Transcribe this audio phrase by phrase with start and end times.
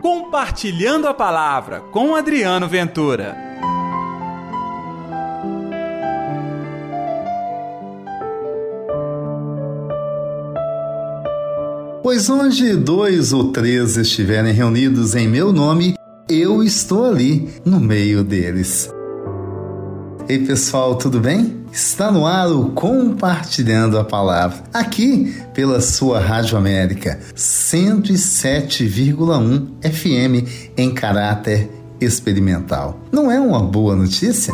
[0.00, 3.36] Compartilhando a Palavra com Adriano Ventura.
[12.02, 15.94] Pois onde dois ou três estiverem reunidos em meu nome,
[16.28, 18.90] eu estou ali no meio deles.
[20.28, 21.57] Ei pessoal, tudo bem?
[21.72, 30.92] Está no ar o Compartilhando a Palavra, aqui pela sua Rádio América 107,1 FM em
[30.92, 31.70] caráter
[32.00, 32.98] experimental.
[33.12, 34.52] Não é uma boa notícia?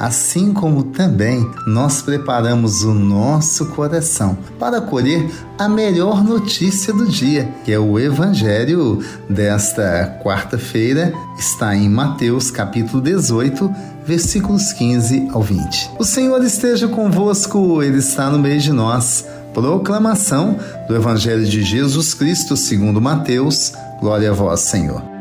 [0.00, 7.48] Assim como também nós preparamos o nosso coração para colher a melhor notícia do dia,
[7.64, 13.70] que é o Evangelho desta quarta-feira, está em Mateus capítulo 18,
[14.06, 15.90] versículos 15 ao 20.
[15.98, 19.26] O Senhor esteja convosco, Ele está no meio de nós.
[19.52, 23.72] Proclamação do Evangelho de Jesus Cristo segundo Mateus.
[24.00, 25.17] Glória a vós, Senhor.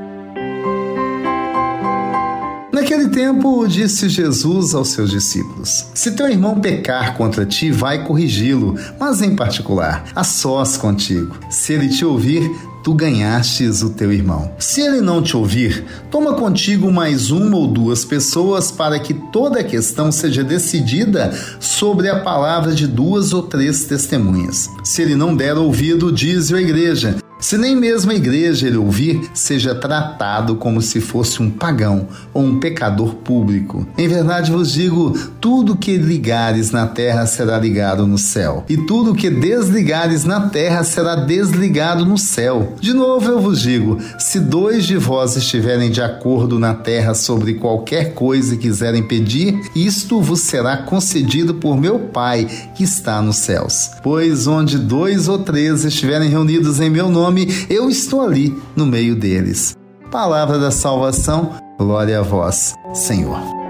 [2.89, 8.75] Naquele tempo, disse Jesus aos seus discípulos: Se teu irmão pecar contra ti, vai corrigi-lo,
[8.97, 11.35] mas em particular, a sós contigo.
[11.49, 12.49] Se ele te ouvir,
[12.85, 14.53] tu ganhastes o teu irmão.
[14.57, 19.59] Se ele não te ouvir, toma contigo mais uma ou duas pessoas para que toda
[19.59, 24.69] a questão seja decidida sobre a palavra de duas ou três testemunhas.
[24.81, 27.17] Se ele não der ouvido, diz a igreja.
[27.39, 32.43] Se nem mesmo a igreja ele ouvir, seja tratado como se fosse um pagão ou
[32.43, 33.87] um pecador público.
[33.97, 39.15] Em verdade vos digo: tudo que ligares na terra será ligado no céu, e tudo
[39.15, 42.75] que desligares na terra será desligado no céu.
[42.79, 47.55] De novo eu vos digo: se dois de vós estiverem de acordo na terra sobre
[47.55, 53.37] qualquer coisa que quiserem pedir, isto vos será concedido por meu Pai que está nos
[53.37, 53.91] céus.
[54.03, 58.85] Pois onde dois ou três estiverem reunidos em meu nome, nome, eu estou ali no
[58.85, 59.77] meio deles.
[60.09, 63.66] Palavra da salvação, glória a vós, Senhor.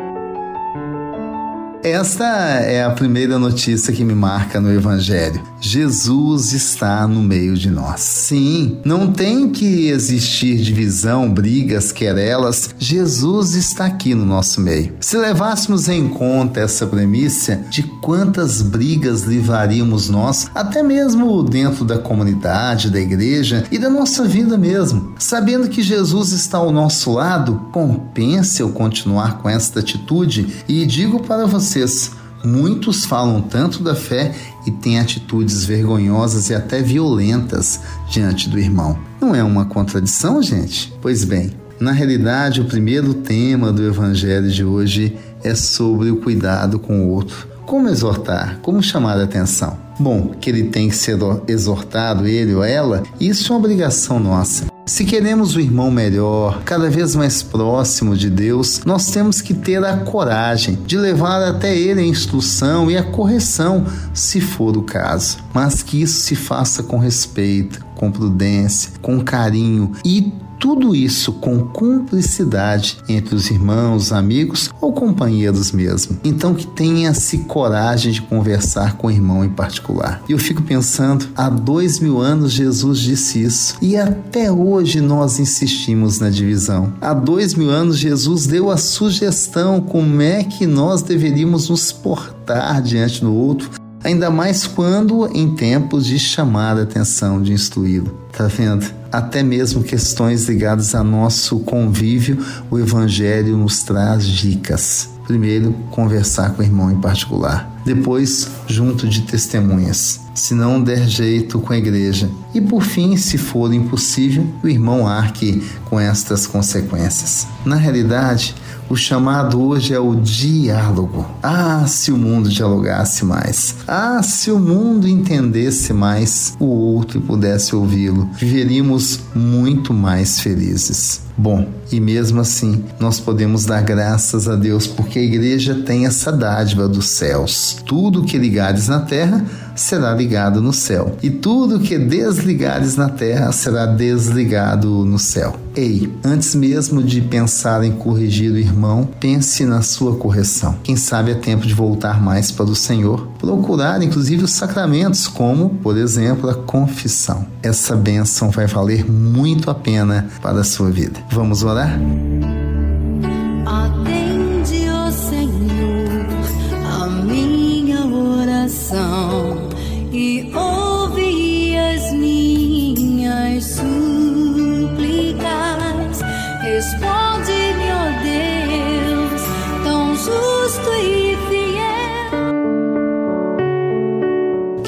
[1.84, 5.42] Esta é a primeira notícia que me marca no Evangelho.
[5.62, 8.02] Jesus está no meio de nós.
[8.02, 12.76] Sim, não tem que existir divisão, brigas, querelas.
[12.80, 14.94] Jesus está aqui no nosso meio.
[15.00, 21.98] Se levássemos em conta essa premissa, de quantas brigas livraríamos nós, até mesmo dentro da
[21.98, 25.14] comunidade, da igreja e da nossa vida mesmo.
[25.20, 31.22] Sabendo que Jesus está ao nosso lado, compensa eu continuar com esta atitude e digo
[31.22, 32.12] para você vocês.
[32.44, 34.34] Muitos falam tanto da fé
[34.66, 38.98] e têm atitudes vergonhosas e até violentas diante do irmão.
[39.20, 40.94] Não é uma contradição, gente?
[41.02, 46.80] Pois bem, na realidade, o primeiro tema do evangelho de hoje é sobre o cuidado
[46.80, 47.48] com o outro.
[47.66, 48.60] Como exortar?
[48.62, 49.78] Como chamar a atenção?
[50.00, 51.18] Bom, que ele tem que ser
[51.48, 54.66] exortado, ele ou ela, isso é uma obrigação nossa.
[54.88, 59.84] Se queremos o irmão melhor, cada vez mais próximo de Deus, nós temos que ter
[59.84, 65.40] a coragem de levar até ele a instrução e a correção, se for o caso.
[65.54, 71.60] Mas que isso se faça com respeito, com prudência, com carinho e tudo isso com
[71.60, 76.18] cumplicidade entre os irmãos, amigos ou companheiros mesmo.
[76.24, 80.22] Então que tenha-se coragem de conversar com o irmão em particular.
[80.28, 85.40] E eu fico pensando, há dois mil anos Jesus disse isso e até hoje nós
[85.40, 86.94] insistimos na divisão.
[87.00, 92.82] Há dois mil anos Jesus deu a sugestão como é que nós deveríamos nos portar
[92.82, 98.18] diante do outro ainda mais quando em tempos de chamar a atenção, de instruí-lo.
[98.32, 98.86] Tá vendo?
[99.12, 105.10] Até mesmo questões ligadas a nosso convívio, o Evangelho nos traz dicas.
[105.26, 107.70] Primeiro, conversar com o irmão em particular.
[107.84, 110.22] Depois, junto de testemunhas.
[110.34, 112.30] Se não der jeito com a igreja.
[112.54, 117.48] E por fim, se for impossível, o irmão arque com estas consequências.
[117.66, 118.56] Na realidade,
[118.90, 121.26] o chamado hoje é o diálogo.
[121.44, 123.76] Ah, se o mundo dialogasse mais.
[123.88, 128.30] Ah, se o mundo entendesse mais o outro e pudesse ouvi-lo.
[128.34, 131.27] Viveríamos muito mais felizes.
[131.38, 136.32] Bom, e mesmo assim, nós podemos dar graças a Deus porque a igreja tem essa
[136.32, 137.78] dádiva dos céus.
[137.86, 139.46] Tudo que ligares na terra
[139.76, 145.56] será ligado no céu, e tudo que desligares na terra será desligado no céu.
[145.76, 150.76] Ei, antes mesmo de pensar em corrigir o irmão, pense na sua correção.
[150.84, 155.70] Quem sabe é tempo de voltar mais para o Senhor, procurar inclusive os sacramentos, como,
[155.70, 157.46] por exemplo, a confissão.
[157.62, 161.20] Essa bênção vai valer muito a pena para a sua vida.
[161.32, 162.00] Vamos orar?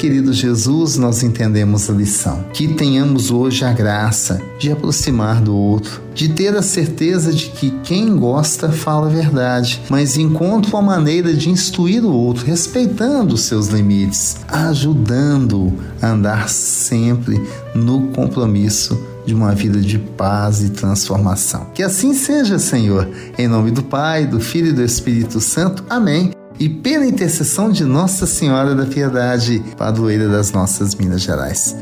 [0.00, 2.46] Querido Jesus, nós entendemos a lição.
[2.54, 7.70] Que tenhamos hoje a graça de aproximar do outro, de ter a certeza de que
[7.82, 13.42] quem gosta fala a verdade, mas encontra uma maneira de instruir o outro, respeitando os
[13.42, 15.70] seus limites, ajudando
[16.00, 17.38] a andar sempre
[17.74, 21.66] no compromisso de uma vida de paz e transformação.
[21.74, 23.06] Que assim seja, Senhor,
[23.36, 25.84] em nome do Pai, do Filho e do Espírito Santo.
[25.90, 26.39] Amém.
[26.60, 31.74] E pela intercessão de Nossa Senhora da Piedade, padroeira das nossas Minas Gerais.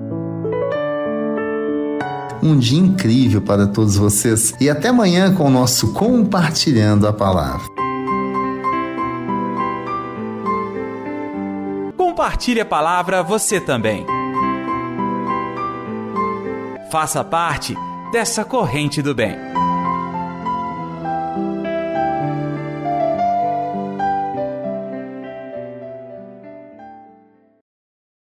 [2.40, 7.66] Um dia incrível para todos vocês e até amanhã com o nosso Compartilhando a Palavra.
[11.96, 14.06] Compartilhe a palavra você também.
[16.92, 17.74] Faça parte
[18.12, 19.36] dessa corrente do bem.